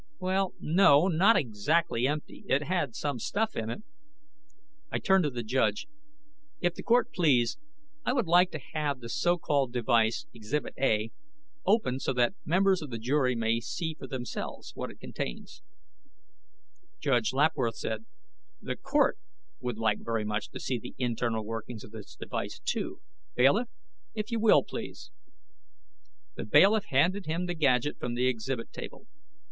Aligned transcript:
"Well, 0.17 0.55
no. 0.59 1.07
Not 1.07 1.35
exactly 1.37 2.07
empty. 2.07 2.43
It 2.47 2.63
had 2.63 2.95
some 2.95 3.19
stuff 3.19 3.55
in 3.55 3.69
it." 3.69 3.83
I 4.91 4.97
turned 4.97 5.25
to 5.25 5.29
the 5.29 5.43
judge. 5.43 5.85
"If 6.59 6.73
the 6.73 6.81
Court 6.81 7.13
please, 7.13 7.59
I 8.03 8.11
would 8.11 8.25
like 8.25 8.49
to 8.53 8.59
have 8.73 8.99
the 8.99 9.09
so 9.09 9.37
called 9.37 9.71
device, 9.71 10.25
Exhibit 10.33 10.73
A, 10.79 11.11
opened 11.67 12.01
so 12.01 12.13
that 12.13 12.31
the 12.31 12.49
members 12.49 12.81
of 12.81 12.89
the 12.89 12.97
jury 12.97 13.35
may 13.35 13.59
see 13.59 13.93
for 13.93 14.07
themselves 14.07 14.71
what 14.73 14.89
it 14.89 14.99
contains." 14.99 15.61
Judge 16.99 17.31
Lapworth 17.31 17.75
said: 17.75 18.05
"The 18.59 18.77
Court 18.77 19.19
would 19.59 19.77
like 19.77 19.99
very 20.01 20.25
much 20.25 20.49
to 20.49 20.59
see 20.59 20.79
the 20.79 20.95
internal 20.97 21.45
workings 21.45 21.83
of 21.83 21.91
this 21.91 22.15
device, 22.15 22.57
too. 22.57 23.01
Bailiff, 23.35 23.69
if 24.15 24.31
you 24.31 24.39
will, 24.39 24.63
please." 24.63 25.11
The 26.37 26.45
bailiff 26.45 26.85
handed 26.85 27.27
him 27.27 27.45
the 27.45 27.53
gadget 27.53 27.99
from 27.99 28.15
the 28.15 28.25
exhibit 28.25 28.73
table. 28.73 29.05